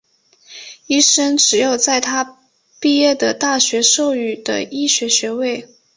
[0.87, 2.39] 医生持有在他
[2.79, 5.69] 毕业的大学赋予的医学学位。